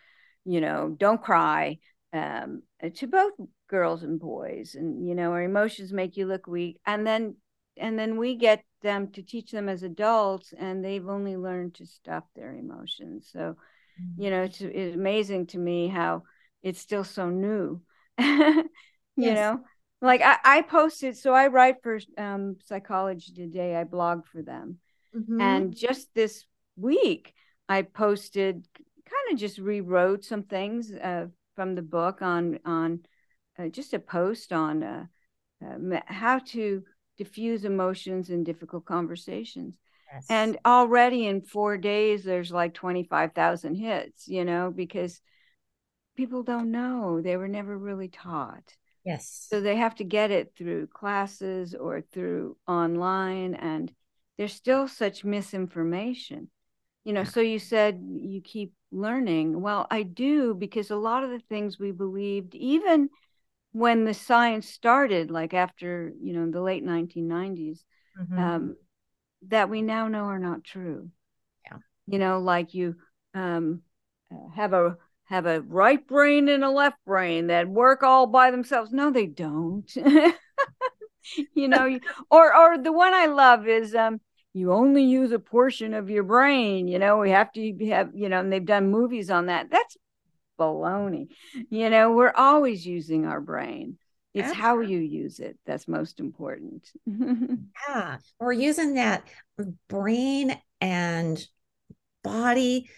you 0.45 0.61
know 0.61 0.95
don't 0.99 1.23
cry 1.23 1.79
um, 2.13 2.63
to 2.95 3.07
both 3.07 3.33
girls 3.69 4.03
and 4.03 4.19
boys 4.19 4.75
and 4.75 5.07
you 5.07 5.15
know 5.15 5.31
our 5.31 5.43
emotions 5.43 5.93
make 5.93 6.17
you 6.17 6.27
look 6.27 6.49
weak 6.49 6.81
and 6.85 7.07
then 7.07 7.37
and 7.81 7.99
then 7.99 8.17
we 8.17 8.37
get 8.37 8.63
them 8.83 9.09
to 9.09 9.23
teach 9.23 9.51
them 9.51 9.69
as 9.69 9.83
adults 9.83 10.53
and 10.57 10.85
they've 10.85 11.09
only 11.09 11.37
learned 11.37 11.75
to 11.75 11.87
stop 11.87 12.29
their 12.35 12.55
emotions 12.55 13.29
so 13.33 13.57
mm-hmm. 14.01 14.23
you 14.23 14.31
know 14.31 14.43
it's, 14.43 14.61
it's, 14.61 14.95
amazing 14.95 15.47
to 15.47 15.59
me 15.59 15.89
how 15.89 16.23
it's 16.63 16.81
still 16.81 17.05
so 17.05 17.29
new 17.29 17.81
you 18.19 18.65
yes. 19.17 19.37
know 19.37 19.61
like 20.03 20.23
I, 20.23 20.37
I, 20.45 20.63
posted 20.63 21.17
so 21.17 21.33
i 21.35 21.49
write 21.49 21.83
for 21.83 21.99
um, 22.17 22.57
psychology 22.65 23.33
today 23.35 23.77
i 23.77 23.85
blog 23.85 24.27
for 24.27 24.43
them 24.43 24.79
mm-hmm. 25.15 25.41
and 25.41 25.75
just 25.75 26.15
this 26.15 26.45
week 26.77 27.35
i 27.69 27.83
posted 27.83 28.67
kind 28.77 29.33
of 29.33 29.39
just 29.39 29.59
rewrote 29.59 30.25
some 30.25 30.45
things 30.45 30.93
uh, 30.93 31.27
from 31.57 31.75
the 31.75 31.83
book 31.83 32.23
on 32.23 32.59
on 32.65 33.01
uh, 33.59 33.69
just 33.69 33.93
a 33.93 33.99
post 33.99 34.53
on 34.53 34.83
uh, 34.83 35.05
uh 35.63 36.01
how 36.07 36.39
to 36.39 36.83
diffuse 37.21 37.67
emotions 37.67 38.31
in 38.31 38.45
difficult 38.45 38.87
conversations. 38.87 39.75
Yes. 40.11 40.25
And 40.31 40.57
already 40.65 41.27
in 41.27 41.43
four 41.43 41.77
days, 41.77 42.25
there's 42.25 42.51
like 42.51 42.73
25,000 42.73 43.75
hits, 43.75 44.27
you 44.27 44.47
know, 44.47 44.73
because 44.75 45.21
people 46.17 46.43
don't 46.43 46.71
know. 46.71 47.21
They 47.21 47.37
were 47.37 47.47
never 47.47 47.77
really 47.77 48.09
taught. 48.09 48.75
Yes. 49.05 49.49
So 49.51 49.61
they 49.61 49.77
have 49.77 49.97
to 49.97 50.05
get 50.05 50.31
it 50.31 50.55
through 50.57 50.87
classes 50.87 51.75
or 51.75 52.01
through 52.01 52.57
online. 52.67 53.53
And 53.53 53.93
there's 54.39 54.55
still 54.55 54.89
such 54.89 55.23
misinformation. 55.23 56.49
You 57.05 57.13
know, 57.13 57.25
so 57.25 57.43
you 57.43 57.59
said 57.59 58.01
you 58.03 58.41
keep 58.41 58.73
learning. 58.91 59.61
Well, 59.61 59.87
I 59.91 60.05
do 60.05 60.55
because 60.55 60.91
a 60.91 60.97
lot 60.97 61.23
of 61.23 61.29
the 61.29 61.43
things 61.51 61.79
we 61.79 61.93
believed, 61.93 62.55
even 62.55 63.11
when 63.73 64.05
the 64.05 64.15
science 64.15 64.69
started, 64.69 65.31
like 65.31 65.55
after 65.55 66.13
you 66.21 66.33
know 66.33 66.51
the 66.51 66.61
late 66.61 66.85
1990s, 66.85 67.81
mm-hmm. 68.21 68.39
um, 68.39 68.77
that 69.49 69.71
we 69.71 69.83
now 69.83 70.09
know 70.09 70.25
are 70.25 70.39
not 70.39 70.65
true. 70.65 71.11
Yeah, 71.65 71.79
you 72.07 72.19
know, 72.19 72.41
like 72.41 72.75
you 72.75 72.97
um, 73.35 73.83
have 74.55 74.73
a 74.73 74.97
have 75.25 75.47
a 75.47 75.61
right 75.61 76.05
brain 76.07 76.49
and 76.49 76.65
a 76.65 76.71
left 76.71 76.99
brain 77.07 77.47
that 77.47 77.69
work 77.69 78.03
all 78.03 78.27
by 78.27 78.51
themselves. 78.51 78.93
No, 78.93 79.11
they 79.11 79.27
don't. 79.27 79.89
you 81.55 81.69
know, 81.69 81.99
or 82.31 82.57
or 82.57 82.79
the 82.79 82.93
one 82.93 83.15
I 83.15 83.27
love 83.27 83.69
is 83.69 83.95
um, 83.95 84.21
you 84.53 84.73
only 84.73 85.05
use 85.05 85.31
a 85.31 85.39
portion 85.39 85.95
of 85.95 86.11
your 86.11 86.25
brain. 86.25 86.89
You 86.89 86.99
know, 86.99 87.19
we 87.19 87.31
have 87.31 87.53
to 87.53 87.87
have 87.91 88.11
you 88.15 88.29
know, 88.29 88.41
and 88.41 88.53
they've 88.53 88.65
done 88.65 88.91
movies 88.91 89.31
on 89.31 89.47
that. 89.47 89.71
That's 89.71 89.97
baloney. 90.61 91.29
You 91.71 91.89
know, 91.91 92.13
we're 92.13 92.35
always 92.35 92.87
using 92.87 93.25
our 93.25 93.41
brain. 93.41 93.97
It's 94.33 94.51
Absolutely. 94.51 94.63
how 94.63 94.81
you 94.81 94.99
use 94.99 95.41
it 95.41 95.59
that's 95.67 95.89
most 95.89 96.21
important. 96.21 96.89
yeah, 97.89 98.19
we're 98.39 98.53
using 98.53 98.95
that 98.95 99.27
brain 99.89 100.57
and 100.81 101.45
body 102.23 102.89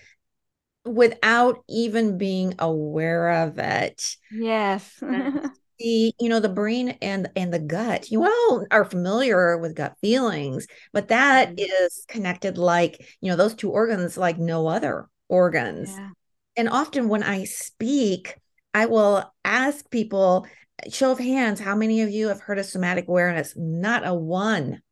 without 0.85 1.65
even 1.69 2.19
being 2.19 2.57
aware 2.59 3.45
of 3.45 3.59
it. 3.59 4.03
Yes. 4.31 5.03
the 5.79 6.13
you 6.21 6.29
know 6.29 6.39
the 6.39 6.51
brain 6.51 6.99
and 7.01 7.31
and 7.35 7.53
the 7.53 7.59
gut 7.59 8.11
you 8.11 8.23
all 8.23 8.67
are 8.71 8.85
familiar 8.85 9.57
with 9.57 9.75
gut 9.75 9.95
feelings 10.03 10.67
but 10.93 11.09
that 11.09 11.57
mm-hmm. 11.57 11.87
connected 12.09 12.59
like 12.59 13.03
you 13.23 13.31
know 13.31 13.37
those 13.37 13.55
two 13.55 13.71
organs 13.71 14.19
like 14.19 14.39
no 14.39 14.67
other 14.67 15.09
organs 15.29 15.91
yeah 15.97 16.11
and 16.57 16.69
often 16.69 17.09
when 17.09 17.23
I 17.23 17.45
speak, 17.45 18.37
I 18.75 18.87
will 18.87 19.33
ask 19.45 19.89
people, 19.91 20.47
show 20.91 21.13
of 21.13 21.19
hands, 21.19 21.61
how 21.61 21.77
many 21.77 22.03
of 22.03 22.11
you 22.11 22.29
have 22.29 22.41
heard 22.41 22.59
of 22.59 22.67
somatic 22.67 23.09
awareness? 23.09 23.55
Not 23.57 24.07
a 24.07 24.15
one. 24.15 24.83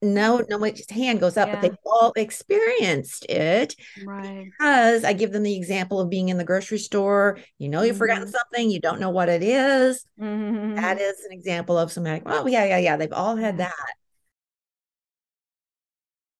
No, 0.00 0.44
nobody's 0.48 0.88
hand 0.88 1.18
goes 1.18 1.36
up, 1.36 1.48
yeah. 1.48 1.54
but 1.54 1.60
they've 1.60 1.76
all 1.84 2.12
experienced 2.14 3.24
it. 3.28 3.74
Right. 4.06 4.44
Because 4.44 5.02
I 5.02 5.12
give 5.12 5.32
them 5.32 5.42
the 5.42 5.56
example 5.56 6.00
of 6.00 6.08
being 6.08 6.28
in 6.28 6.38
the 6.38 6.44
grocery 6.44 6.78
store. 6.78 7.38
You 7.58 7.68
know, 7.68 7.82
you've 7.82 7.94
mm-hmm. 7.94 7.98
forgotten 7.98 8.28
something, 8.28 8.70
you 8.70 8.80
don't 8.80 9.00
know 9.00 9.10
what 9.10 9.28
it 9.28 9.42
is. 9.42 10.06
Mm-hmm. 10.20 10.76
That 10.76 11.00
is 11.00 11.24
an 11.24 11.32
example 11.32 11.76
of 11.76 11.90
somatic. 11.90 12.22
Oh, 12.26 12.46
yeah, 12.46 12.64
yeah, 12.64 12.78
yeah. 12.78 12.96
They've 12.96 13.12
all 13.12 13.34
had 13.34 13.58
that. 13.58 13.72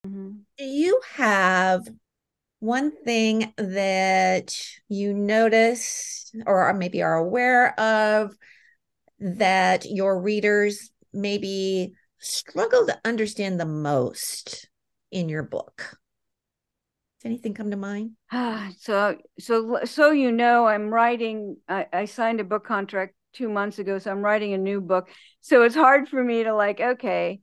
Mm-hmm. 0.06 0.30
Do 0.56 0.64
you 0.64 1.00
have 1.16 1.88
one 2.60 2.90
thing 3.04 3.52
that 3.56 4.54
you 4.88 5.14
notice 5.14 6.32
or 6.46 6.72
maybe 6.74 7.02
are 7.02 7.16
aware 7.16 7.78
of 7.78 8.34
that 9.20 9.84
your 9.84 10.20
readers 10.20 10.90
maybe 11.12 11.92
struggle 12.18 12.86
to 12.86 12.98
understand 13.04 13.58
the 13.58 13.66
most 13.66 14.68
in 15.10 15.28
your 15.28 15.42
book? 15.42 15.98
Does 17.18 17.26
anything 17.26 17.54
come 17.54 17.70
to 17.70 17.76
mind? 17.76 18.12
so, 18.78 19.16
so, 19.38 19.80
so 19.84 20.10
you 20.10 20.30
know, 20.30 20.66
I'm 20.66 20.88
writing. 20.90 21.56
I, 21.68 21.86
I 21.92 22.04
signed 22.04 22.40
a 22.40 22.44
book 22.44 22.64
contract 22.64 23.14
two 23.32 23.48
months 23.48 23.78
ago, 23.78 23.98
so 23.98 24.10
I'm 24.10 24.22
writing 24.22 24.54
a 24.54 24.58
new 24.58 24.80
book. 24.80 25.08
So 25.40 25.62
it's 25.62 25.74
hard 25.74 26.08
for 26.08 26.22
me 26.22 26.44
to 26.44 26.54
like, 26.54 26.80
okay, 26.80 27.40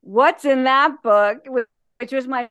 what's 0.00 0.44
in 0.44 0.64
that 0.64 1.02
book, 1.02 1.38
which 1.46 2.12
was 2.12 2.26
my. 2.28 2.48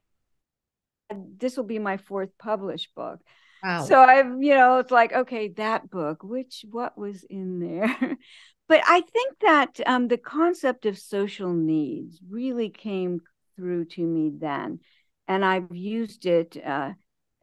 This 1.37 1.57
will 1.57 1.63
be 1.63 1.79
my 1.79 1.97
fourth 1.97 2.29
published 2.37 2.93
book. 2.95 3.19
Wow. 3.63 3.85
So 3.85 3.99
I've, 3.99 4.41
you 4.41 4.55
know, 4.55 4.79
it's 4.79 4.91
like, 4.91 5.13
okay, 5.13 5.49
that 5.49 5.89
book, 5.89 6.23
which, 6.23 6.65
what 6.69 6.97
was 6.97 7.23
in 7.23 7.59
there? 7.59 8.17
but 8.67 8.81
I 8.85 9.01
think 9.01 9.39
that 9.41 9.79
um, 9.85 10.07
the 10.07 10.17
concept 10.17 10.85
of 10.85 10.97
social 10.97 11.53
needs 11.53 12.19
really 12.29 12.69
came 12.69 13.21
through 13.55 13.85
to 13.85 14.01
me 14.01 14.31
then. 14.37 14.79
And 15.27 15.43
I've 15.43 15.75
used 15.75 16.25
it 16.25 16.57
uh, 16.65 16.93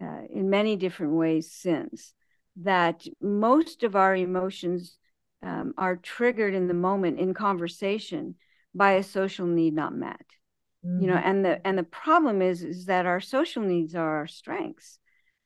uh, 0.03 0.21
in 0.31 0.51
many 0.51 0.77
different 0.77 1.15
ways 1.15 1.53
since. 1.53 2.13
That 2.63 3.07
most 3.21 3.83
of 3.83 3.97
our 3.97 4.17
emotions 4.17 4.97
um, 5.43 5.75
are 5.77 5.97
triggered 5.97 6.55
in 6.55 6.69
the 6.69 6.75
moment 6.75 7.21
in 7.21 7.35
conversation 7.35 8.37
by 8.75 8.93
a 8.93 9.03
social 9.03 9.47
need 9.47 9.75
not 9.75 9.95
met. 9.95 10.25
Mm-hmm. 10.87 11.01
You 11.01 11.07
know, 11.09 11.17
mm-hmm. 11.17 11.29
and 11.29 11.45
the 11.45 11.67
and 11.67 11.79
the 11.79 11.83
problem 11.83 12.43
is 12.43 12.63
is 12.63 12.87
that 12.87 13.07
our 13.07 13.21
social 13.21 13.63
needs 13.63 13.95
are 13.95 14.19
our 14.19 14.27
strengths. 14.27 14.99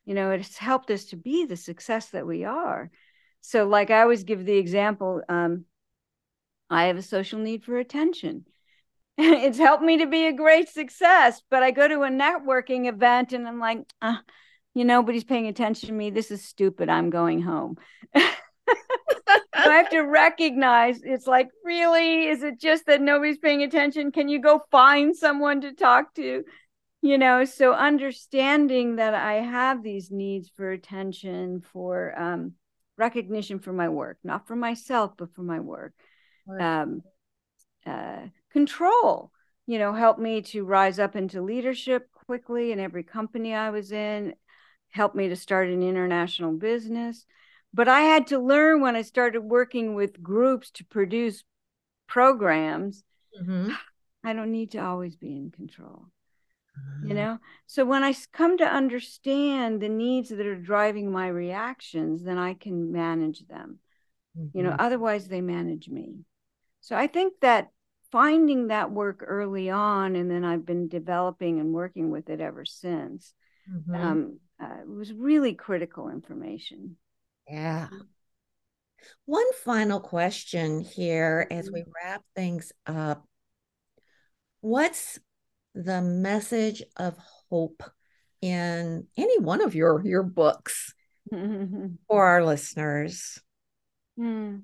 You 0.05 0.15
know, 0.15 0.31
it's 0.33 0.57
helped 0.57 0.91
us 0.91 1.07
to 1.07 1.17
be 1.17 1.47
the 1.47 1.57
success 1.57 2.11
that 2.11 2.27
we 2.27 2.45
are. 2.45 2.91
So, 3.41 3.67
like 3.67 3.91
I 3.91 4.03
always 4.03 4.25
give 4.25 4.45
the 4.45 4.57
example, 4.57 5.23
um, 5.29 5.65
I 6.69 6.85
have 6.87 6.97
a 6.97 7.03
social 7.03 7.39
need 7.39 7.65
for 7.65 7.79
attention. 7.79 8.45
it's 9.19 9.59
helped 9.59 9.83
me 9.83 9.99
to 9.99 10.07
be 10.07 10.27
a 10.27 10.33
great 10.33 10.69
success. 10.69 11.43
But 11.51 11.63
I 11.63 11.71
go 11.71 11.87
to 11.89 12.03
a 12.03 12.11
networking 12.11 12.89
event 12.89 13.33
and 13.33 13.47
I'm 13.47 13.59
like, 13.59 13.81
uh, 14.03 14.17
you 14.75 14.85
know, 14.85 14.95
nobody's 14.95 15.25
paying 15.25 15.47
attention 15.47 15.89
to 15.89 15.95
me. 15.95 16.11
This 16.11 16.31
is 16.31 16.45
stupid. 16.45 16.89
I'm 16.89 17.11
going 17.11 17.41
home. 17.43 17.77
I 19.55 19.75
have 19.75 19.91
to 19.91 20.01
recognize 20.01 21.01
it's 21.03 21.27
like, 21.27 21.49
really? 21.65 22.27
Is 22.29 22.43
it 22.43 22.61
just 22.61 22.87
that 22.87 23.01
nobody's 23.01 23.39
paying 23.39 23.63
attention? 23.63 24.13
Can 24.13 24.29
you 24.29 24.41
go 24.41 24.63
find 24.71 25.15
someone 25.17 25.61
to 25.63 25.73
talk 25.73 26.15
to? 26.15 26.43
You 27.03 27.19
know, 27.19 27.45
so 27.45 27.73
understanding 27.73 28.97
that 28.97 29.15
I 29.15 29.35
have 29.35 29.83
these 29.83 30.11
needs 30.11 30.51
for 30.55 30.71
attention, 30.71 31.63
for 31.73 32.19
um, 32.21 32.53
recognition 32.99 33.59
for 33.59 33.73
my 33.73 33.89
work, 33.89 34.19
not 34.23 34.47
for 34.47 34.57
myself, 34.57 35.13
but 35.17 35.35
for 35.35 35.43
my 35.43 35.61
work 35.61 35.95
um, 36.59 37.03
uh, 37.87 38.27
control 38.53 39.31
you 39.67 39.79
know 39.79 39.93
helped 39.93 40.21
me 40.21 40.43
to 40.43 40.65
rise 40.65 40.99
up 40.99 41.15
into 41.17 41.43
leadership 41.43 42.09
quickly 42.27 42.73
in 42.73 42.81
every 42.81 43.03
company 43.03 43.55
i 43.55 43.71
was 43.71 43.93
in 43.93 44.35
helped 44.91 45.15
me 45.15 45.29
to 45.29 45.37
start 45.37 45.69
an 45.69 45.83
international 45.83 46.53
business 46.53 47.25
but 47.73 47.89
i 47.89 48.01
had 48.01 48.27
to 48.27 48.39
learn 48.39 48.81
when 48.81 48.97
i 48.97 49.03
started 49.03 49.41
working 49.41 49.95
with 49.95 50.23
groups 50.23 50.71
to 50.71 50.85
produce 50.85 51.45
programs 52.07 53.03
mm-hmm. 53.41 53.71
i 54.25 54.33
don't 54.33 54.53
need 54.53 54.71
to 54.71 54.79
always 54.79 55.17
be 55.17 55.37
in 55.37 55.51
control 55.51 56.07
uh-huh. 56.77 57.09
you 57.09 57.15
know 57.15 57.39
so 57.67 57.85
when 57.85 58.03
i 58.03 58.15
come 58.33 58.59
to 58.59 58.65
understand 58.65 59.81
the 59.81 59.89
needs 59.89 60.29
that 60.31 60.47
are 60.47 60.57
driving 60.57 61.11
my 61.11 61.29
reactions 61.29 62.23
then 62.23 62.39
i 62.39 62.55
can 62.55 62.93
manage 62.93 63.47
them 63.49 63.79
mm-hmm. 64.39 64.57
you 64.57 64.63
know 64.63 64.71
mm-hmm. 64.71 64.81
otherwise 64.81 65.29
they 65.29 65.41
manage 65.41 65.89
me 65.89 66.25
so 66.81 66.97
I 66.97 67.07
think 67.07 67.35
that 67.41 67.69
finding 68.11 68.69
that 68.69 68.91
work 68.91 69.23
early 69.27 69.71
on, 69.71 70.17
and 70.17 70.31
then 70.31 70.45
I've 70.45 70.67
been 70.67 70.89
developing 70.89 71.61
and 71.61 71.73
working 71.73 72.11
with 72.11 72.29
it 72.29 72.41
ever 72.41 72.65
since, 72.65 73.35
mm-hmm. 73.71 73.95
um, 73.95 74.41
uh, 74.61 74.79
was 74.87 75.13
really 75.13 75.55
critical 75.55 76.09
information. 76.09 76.97
Yeah. 77.51 77.89
One 79.25 79.53
final 79.65 80.01
question 80.01 80.81
here 80.81 81.47
as 81.51 81.71
we 81.71 81.81
mm-hmm. 81.81 81.91
wrap 81.95 82.23
things 82.37 82.73
up. 82.87 83.27
What's 84.61 85.19
the 85.75 86.03
message 86.03 86.83
of 86.97 87.17
hope 87.49 87.83
in 88.43 89.07
any 89.17 89.39
one 89.41 89.63
of 89.63 89.75
your 89.75 90.05
your 90.05 90.23
books 90.23 90.95
for 91.31 92.25
our 92.25 92.45
listeners? 92.45 93.41
Hmm. 94.17 94.59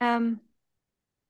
Um, 0.00 0.40